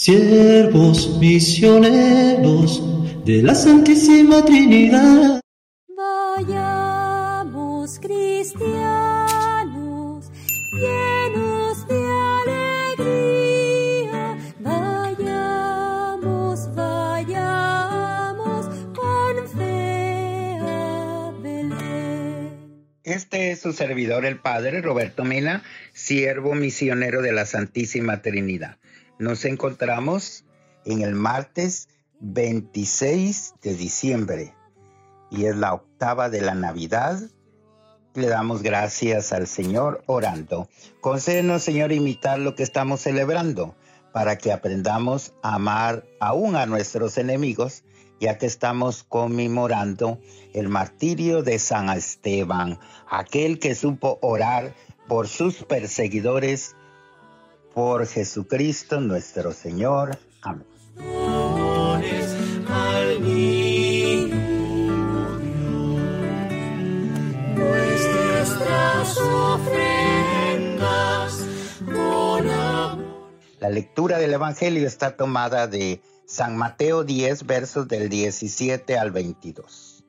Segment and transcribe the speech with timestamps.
[0.00, 2.82] siervos misioneros
[3.26, 5.42] de la Santísima Trinidad.
[5.94, 7.50] Vayamos
[7.98, 8.70] cristianos,
[10.72, 12.02] llenos de
[12.96, 15.94] alegría, vayamos,
[16.74, 22.48] vayamos con fe a Belén.
[23.04, 25.62] Este es su servidor, el Padre Roberto Mena,
[25.92, 28.78] siervo misionero de la Santísima Trinidad.
[29.20, 30.46] Nos encontramos
[30.86, 34.54] en el martes 26 de diciembre
[35.30, 37.20] y es la octava de la Navidad.
[38.14, 40.70] Le damos gracias al Señor orando.
[41.02, 43.76] Concédenos, Señor, imitar lo que estamos celebrando
[44.14, 47.84] para que aprendamos a amar aún a nuestros enemigos,
[48.20, 50.18] ya que estamos conmemorando
[50.54, 52.78] el martirio de San Esteban,
[53.10, 54.74] aquel que supo orar
[55.08, 56.74] por sus perseguidores
[57.80, 60.18] por Jesucristo nuestro Señor.
[60.42, 60.66] Amén.
[73.60, 80.04] La lectura del Evangelio está tomada de San Mateo 10, versos del 17 al 22.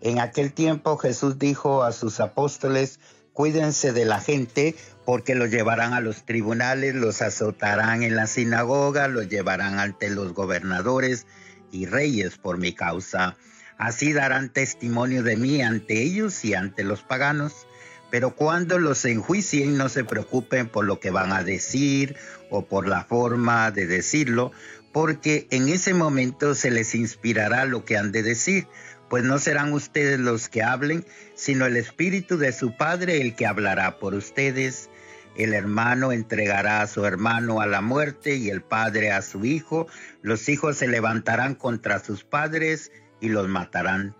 [0.00, 2.98] En aquel tiempo Jesús dijo a sus apóstoles,
[3.38, 9.06] cuídense de la gente porque los llevarán a los tribunales, los azotarán en la sinagoga,
[9.06, 11.24] los llevarán ante los gobernadores
[11.70, 13.36] y reyes por mi causa.
[13.76, 17.68] Así darán testimonio de mí ante ellos y ante los paganos.
[18.10, 22.16] Pero cuando los enjuicien no se preocupen por lo que van a decir
[22.50, 24.50] o por la forma de decirlo,
[24.92, 28.66] porque en ese momento se les inspirará lo que han de decir
[29.08, 33.46] pues no serán ustedes los que hablen, sino el Espíritu de su Padre el que
[33.46, 34.90] hablará por ustedes.
[35.36, 39.86] El hermano entregará a su hermano a la muerte y el padre a su hijo.
[40.20, 44.16] Los hijos se levantarán contra sus padres y los matarán.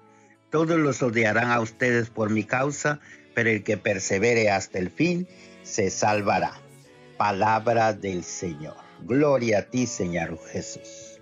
[0.50, 3.00] Todos los odiarán a ustedes por mi causa,
[3.34, 5.26] pero el que persevere hasta el fin
[5.64, 6.52] se salvará.
[7.16, 8.76] Palabra del Señor.
[9.02, 11.18] Gloria a ti, Señor Jesús.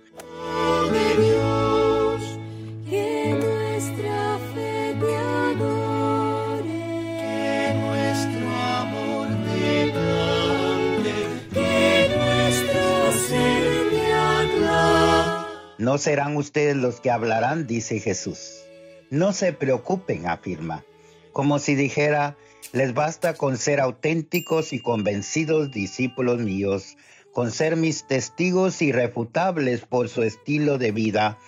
[15.87, 18.65] No serán ustedes los que hablarán, dice Jesús.
[19.09, 20.83] No se preocupen, afirma,
[21.31, 22.35] como si dijera,
[22.73, 26.97] les basta con ser auténticos y convencidos discípulos míos,
[27.31, 31.39] con ser mis testigos irrefutables por su estilo de vida,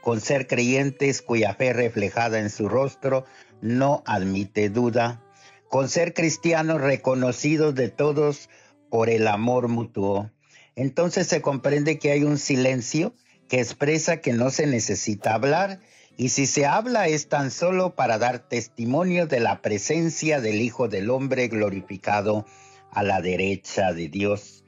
[0.00, 3.24] con ser creyentes cuya fe reflejada en su rostro
[3.60, 5.24] no admite duda,
[5.68, 8.48] con ser cristianos reconocidos de todos
[8.90, 10.30] por el amor mutuo.
[10.76, 13.12] Entonces se comprende que hay un silencio
[13.48, 15.80] que expresa que no se necesita hablar
[16.16, 20.88] y si se habla es tan solo para dar testimonio de la presencia del Hijo
[20.88, 22.44] del Hombre glorificado
[22.90, 24.64] a la derecha de Dios.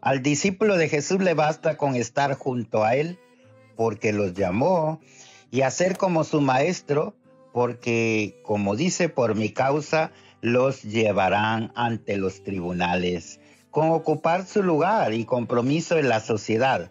[0.00, 3.18] Al discípulo de Jesús le basta con estar junto a él
[3.76, 5.00] porque los llamó
[5.50, 7.14] y hacer como su maestro
[7.52, 15.12] porque, como dice, por mi causa los llevarán ante los tribunales, con ocupar su lugar
[15.14, 16.90] y compromiso en la sociedad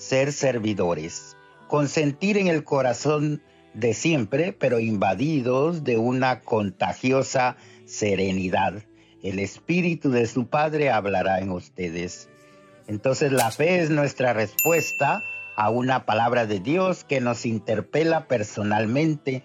[0.00, 1.36] ser servidores,
[1.68, 3.42] consentir en el corazón
[3.74, 8.82] de siempre, pero invadidos de una contagiosa serenidad.
[9.22, 12.30] El Espíritu de su Padre hablará en ustedes.
[12.86, 15.22] Entonces la fe es nuestra respuesta
[15.54, 19.44] a una palabra de Dios que nos interpela personalmente,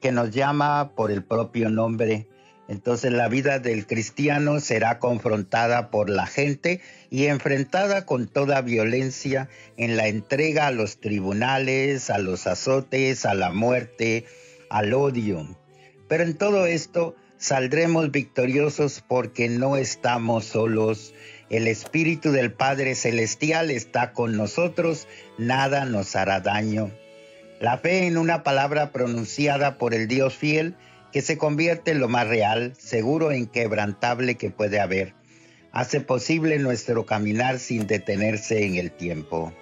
[0.00, 2.26] que nos llama por el propio nombre
[2.70, 9.48] entonces la vida del cristiano será confrontada por la gente y enfrentada con toda violencia
[9.76, 14.24] en la entrega a los tribunales, a los azotes, a la muerte,
[14.70, 15.48] al odio.
[16.06, 21.12] Pero en todo esto saldremos victoriosos porque no estamos solos.
[21.48, 25.08] El Espíritu del Padre Celestial está con nosotros,
[25.38, 26.92] nada nos hará daño.
[27.60, 30.76] La fe en una palabra pronunciada por el Dios fiel
[31.12, 35.14] que se convierte en lo más real, seguro e inquebrantable que puede haber.
[35.72, 39.52] Hace posible nuestro caminar sin detenerse en el tiempo.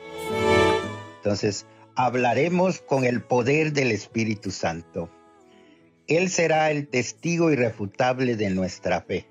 [1.17, 5.11] Entonces, hablaremos con el poder del Espíritu Santo.
[6.07, 9.27] Él será el testigo irrefutable de nuestra fe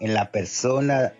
[0.00, 1.14] en la persona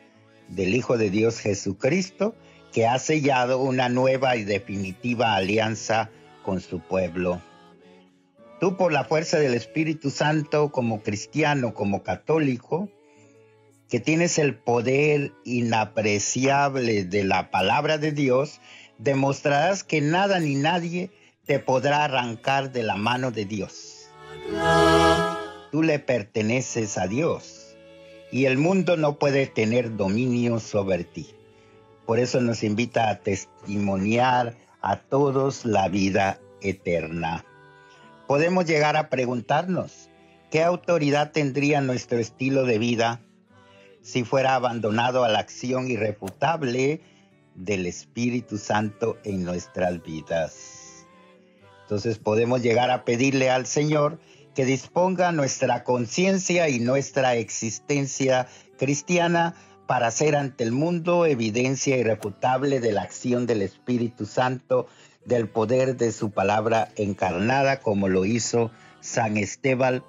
[0.48, 2.34] del Hijo de Dios Jesucristo,
[2.72, 6.10] que ha sellado una nueva y definitiva alianza
[6.44, 7.40] con su pueblo.
[8.60, 12.90] Tú por la fuerza del Espíritu Santo como cristiano, como católico,
[13.88, 18.60] que tienes el poder inapreciable de la palabra de Dios,
[18.98, 21.10] demostrarás que nada ni nadie
[21.46, 24.10] te podrá arrancar de la mano de Dios.
[25.72, 27.74] Tú le perteneces a Dios
[28.30, 31.34] y el mundo no puede tener dominio sobre ti.
[32.04, 37.44] Por eso nos invita a testimoniar a todos la vida eterna.
[38.30, 40.08] Podemos llegar a preguntarnos,
[40.52, 43.20] ¿qué autoridad tendría nuestro estilo de vida
[44.02, 47.00] si fuera abandonado a la acción irrefutable
[47.56, 51.08] del Espíritu Santo en nuestras vidas?
[51.82, 54.20] Entonces podemos llegar a pedirle al Señor
[54.54, 58.46] que disponga nuestra conciencia y nuestra existencia
[58.78, 59.56] cristiana
[59.88, 64.86] para ser ante el mundo evidencia irrefutable de la acción del Espíritu Santo,
[65.24, 68.70] del poder de su palabra encarnada, como lo hizo
[69.00, 70.02] San Esteban,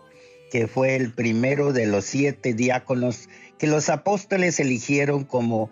[0.51, 5.69] que fue el primero de los siete diáconos que los apóstoles eligieron como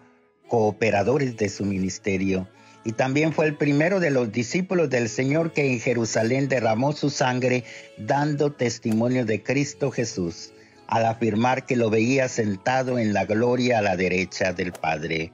[0.48, 2.48] cooperadores de su ministerio.
[2.86, 7.10] Y también fue el primero de los discípulos del Señor que en Jerusalén derramó su
[7.10, 7.66] sangre
[7.98, 10.54] dando testimonio de Cristo Jesús
[10.88, 15.32] al afirmar que lo veía sentado en la gloria a la derecha del Padre.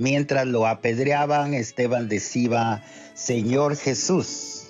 [0.00, 2.82] Mientras lo apedreaban, Esteban decía,
[3.12, 4.68] Señor Jesús,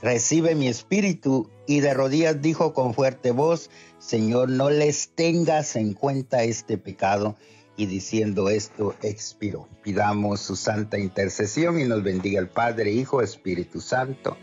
[0.00, 5.92] recibe mi espíritu, y de rodillas dijo con fuerte voz, Señor, no les tengas en
[5.92, 7.36] cuenta este pecado.
[7.76, 9.68] Y diciendo esto, expiró.
[9.82, 14.38] Pidamos su santa intercesión y nos bendiga el Padre, Hijo, Espíritu Santo.